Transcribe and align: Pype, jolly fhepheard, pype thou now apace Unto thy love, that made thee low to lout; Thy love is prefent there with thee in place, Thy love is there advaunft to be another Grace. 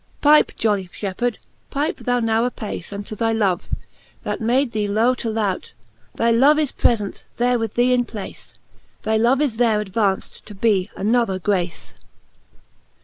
Pype, 0.21 0.53
jolly 0.55 0.89
fhepheard, 0.91 1.37
pype 1.69 1.97
thou 1.97 2.19
now 2.19 2.43
apace 2.43 2.91
Unto 2.91 3.15
thy 3.15 3.31
love, 3.31 3.69
that 4.23 4.41
made 4.41 4.71
thee 4.71 4.87
low 4.87 5.13
to 5.13 5.29
lout; 5.29 5.73
Thy 6.15 6.31
love 6.31 6.57
is 6.57 6.71
prefent 6.71 7.23
there 7.37 7.59
with 7.59 7.75
thee 7.75 7.93
in 7.93 8.05
place, 8.05 8.55
Thy 9.03 9.17
love 9.17 9.41
is 9.41 9.57
there 9.57 9.77
advaunft 9.85 10.43
to 10.45 10.55
be 10.55 10.89
another 10.95 11.37
Grace. 11.37 11.93